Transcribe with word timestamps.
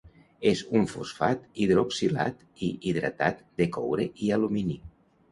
És 0.51 0.61
un 0.77 0.85
fosfat 0.91 1.43
hidroxilat 1.65 2.41
i 2.67 2.69
hidratat 2.91 3.43
de 3.63 3.67
coure 3.77 4.07
i 4.29 4.33
alumini. 4.39 4.79